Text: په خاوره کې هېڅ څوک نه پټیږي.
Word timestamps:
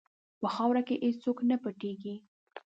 په 0.41 0.47
خاوره 0.55 0.81
کې 0.87 0.95
هېڅ 1.03 1.15
څوک 1.23 1.37
نه 1.49 1.55
پټیږي. 1.63 2.15